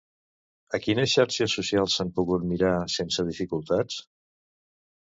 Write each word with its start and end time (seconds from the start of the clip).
A 0.77 0.79
quines 0.85 1.11
xarxes 1.17 1.53
socials 1.59 1.99
s'han 1.99 2.11
pogut 2.17 2.49
mirar 2.55 2.73
sense 2.97 3.31
dificultats? 3.31 4.05